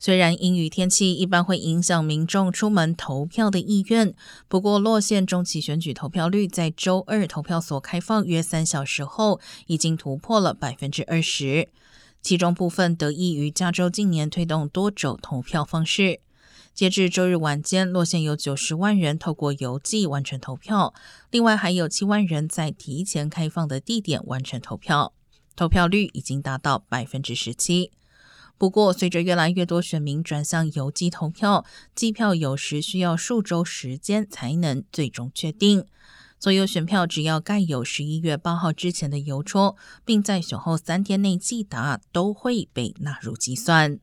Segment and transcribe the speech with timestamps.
[0.00, 4.14] 虽然阴雨天气一般会影响民众出门投票的意愿，
[4.46, 11.68] 不过洛县中期选举投票率在周二投票所开放约三小时后，已经突破了百分之二十。
[12.22, 16.20] 其中部分得益于加州近年推动多种投票方式。
[16.74, 20.94] 截至周日晚间，洛县有九十万人透过邮寄完成投票，
[21.32, 25.12] 另外还有七万人在提前开放的地点完成投票，
[25.56, 27.90] 投票率已经达到百分之十七。
[28.58, 31.64] 不过，随着越来越多选民转向邮寄投票，
[31.94, 35.86] 计票有时需要数周时间才能最终确定。
[36.40, 43.98] 所有选票只要盖有十一月八号之前的邮戳，并在选后三天内寄达，都会被纳入计算。